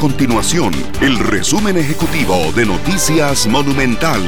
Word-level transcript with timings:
continuación 0.00 0.72
el 1.02 1.18
resumen 1.18 1.76
ejecutivo 1.76 2.50
de 2.56 2.64
Noticias 2.64 3.46
Monumental. 3.46 4.22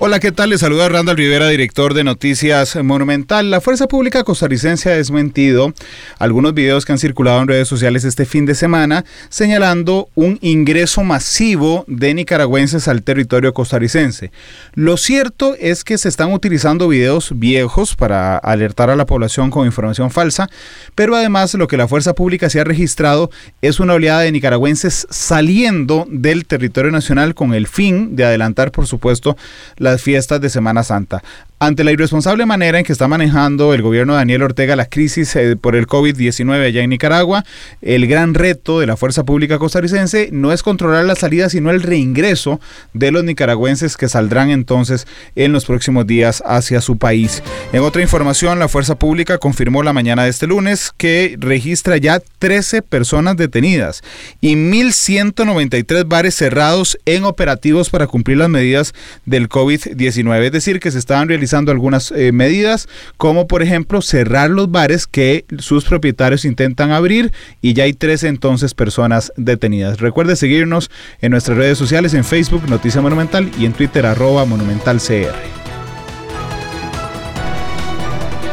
Hola, 0.00 0.18
¿qué 0.18 0.32
tal? 0.32 0.50
Les 0.50 0.60
saluda 0.60 0.88
Randall 0.88 1.16
Rivera, 1.16 1.48
director 1.48 1.94
de 1.94 2.02
Noticias 2.02 2.76
Monumental. 2.82 3.52
La 3.52 3.60
Fuerza 3.60 3.86
Pública 3.86 4.24
costarricense 4.24 4.90
ha 4.90 4.96
desmentido 4.96 5.72
algunos 6.18 6.52
videos 6.52 6.84
que 6.84 6.90
han 6.90 6.98
circulado 6.98 7.40
en 7.40 7.46
redes 7.46 7.68
sociales 7.68 8.02
este 8.02 8.26
fin 8.26 8.44
de 8.44 8.56
semana 8.56 9.04
señalando 9.28 10.08
un 10.16 10.38
ingreso 10.42 11.04
masivo 11.04 11.84
de 11.86 12.12
nicaragüenses 12.12 12.88
al 12.88 13.04
territorio 13.04 13.54
costarricense. 13.54 14.32
Lo 14.74 14.96
cierto 14.96 15.54
es 15.60 15.84
que 15.84 15.96
se 15.96 16.08
están 16.08 16.32
utilizando 16.32 16.88
videos 16.88 17.30
viejos 17.36 17.94
para 17.94 18.36
alertar 18.36 18.90
a 18.90 18.96
la 18.96 19.06
población 19.06 19.50
con 19.50 19.64
información 19.64 20.10
falsa, 20.10 20.50
pero 20.96 21.14
además 21.14 21.54
lo 21.54 21.68
que 21.68 21.76
la 21.76 21.88
Fuerza 21.88 22.14
Pública 22.14 22.50
se 22.50 22.60
ha 22.60 22.64
registrado 22.64 23.30
es 23.62 23.78
una 23.78 23.94
oleada 23.94 24.20
de 24.22 24.32
nicaragüenses 24.32 25.06
saliendo 25.08 26.04
del 26.10 26.46
territorio 26.46 26.90
nacional 26.90 27.36
con 27.36 27.54
el 27.54 27.68
fin 27.68 28.16
de 28.16 28.24
adelantar, 28.24 28.72
por 28.72 28.88
supuesto, 28.88 29.36
la 29.84 29.96
fiestas 29.98 30.40
de 30.40 30.50
Semana 30.50 30.82
Santa. 30.82 31.22
Ante 31.64 31.82
la 31.82 31.92
irresponsable 31.92 32.44
manera 32.44 32.78
en 32.78 32.84
que 32.84 32.92
está 32.92 33.08
manejando 33.08 33.72
el 33.72 33.80
gobierno 33.80 34.12
de 34.12 34.18
Daniel 34.18 34.42
Ortega 34.42 34.76
la 34.76 34.84
crisis 34.84 35.34
eh, 35.34 35.56
por 35.56 35.76
el 35.76 35.86
COVID-19 35.86 36.62
allá 36.62 36.82
en 36.82 36.90
Nicaragua, 36.90 37.42
el 37.80 38.06
gran 38.06 38.34
reto 38.34 38.80
de 38.80 38.86
la 38.86 38.98
fuerza 38.98 39.24
pública 39.24 39.58
costarricense 39.58 40.28
no 40.30 40.52
es 40.52 40.62
controlar 40.62 41.06
la 41.06 41.14
salida, 41.14 41.48
sino 41.48 41.70
el 41.70 41.80
reingreso 41.80 42.60
de 42.92 43.12
los 43.12 43.24
nicaragüenses 43.24 43.96
que 43.96 44.10
saldrán 44.10 44.50
entonces 44.50 45.06
en 45.36 45.52
los 45.52 45.64
próximos 45.64 46.06
días 46.06 46.42
hacia 46.44 46.82
su 46.82 46.98
país. 46.98 47.42
En 47.72 47.80
otra 47.80 48.02
información, 48.02 48.58
la 48.58 48.68
fuerza 48.68 48.98
pública 48.98 49.38
confirmó 49.38 49.82
la 49.82 49.94
mañana 49.94 50.24
de 50.24 50.30
este 50.30 50.46
lunes 50.46 50.92
que 50.94 51.38
registra 51.40 51.96
ya 51.96 52.20
13 52.40 52.82
personas 52.82 53.38
detenidas 53.38 54.02
y 54.42 54.54
1.193 54.54 56.06
bares 56.06 56.34
cerrados 56.34 56.98
en 57.06 57.24
operativos 57.24 57.88
para 57.88 58.06
cumplir 58.06 58.36
las 58.36 58.50
medidas 58.50 58.92
del 59.24 59.48
COVID-19, 59.48 60.44
es 60.44 60.52
decir, 60.52 60.78
que 60.78 60.90
se 60.90 60.98
estaban 60.98 61.26
realizando 61.26 61.53
algunas 61.56 62.10
eh, 62.10 62.32
medidas, 62.32 62.88
como 63.16 63.46
por 63.46 63.62
ejemplo 63.62 64.02
cerrar 64.02 64.50
los 64.50 64.70
bares 64.70 65.06
que 65.06 65.44
sus 65.58 65.84
propietarios 65.84 66.44
intentan 66.44 66.90
abrir 66.90 67.32
y 67.62 67.74
ya 67.74 67.84
hay 67.84 67.92
tres 67.92 68.24
entonces 68.24 68.74
personas 68.74 69.32
detenidas. 69.36 70.00
Recuerde 70.00 70.36
seguirnos 70.36 70.90
en 71.20 71.30
nuestras 71.30 71.56
redes 71.56 71.78
sociales, 71.78 72.14
en 72.14 72.24
Facebook 72.24 72.68
Noticia 72.68 73.00
Monumental 73.00 73.50
y 73.58 73.66
en 73.66 73.72
Twitter 73.72 74.06
arroba 74.06 74.44
monumentalcr. 74.44 75.34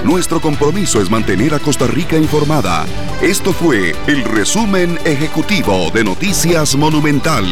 Nuestro 0.04 0.42
compromiso 0.42 1.00
es 1.00 1.12
mantener 1.12 1.54
a 1.54 1.60
Costa 1.60 1.86
Rica 1.86 2.18
informada. 2.18 2.86
Esto 3.22 3.54
fue 3.54 3.94
el 4.08 4.24
resumen 4.24 4.98
ejecutivo 5.06 5.92
de 5.92 6.04
Noticias 6.04 6.76
Monumental. 6.76 7.46